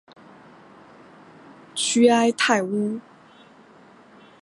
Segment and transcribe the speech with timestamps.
[1.75, 2.99] 屈埃泰乌。